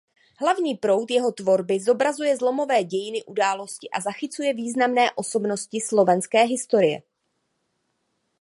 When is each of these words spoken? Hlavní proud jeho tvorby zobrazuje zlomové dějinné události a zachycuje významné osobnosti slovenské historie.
Hlavní 0.39 0.75
proud 0.75 1.11
jeho 1.11 1.31
tvorby 1.31 1.79
zobrazuje 1.79 2.37
zlomové 2.37 2.83
dějinné 2.83 3.19
události 3.25 3.89
a 3.89 4.01
zachycuje 4.01 4.53
významné 4.53 5.11
osobnosti 5.15 5.81
slovenské 5.81 6.43
historie. 6.43 7.01